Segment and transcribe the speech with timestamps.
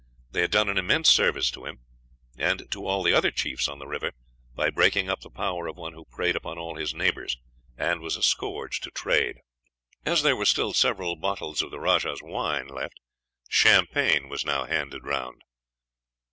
[0.31, 1.81] They had done an immense service to him,
[2.35, 4.13] and to all the other chiefs on the river,
[4.55, 7.37] by breaking up the power of one who preyed upon all his neighbors,
[7.77, 9.37] and was a scourge to trade.
[10.03, 12.99] As there were still several bottles of the rajah's wine left,
[13.47, 15.43] champagne was now handed round.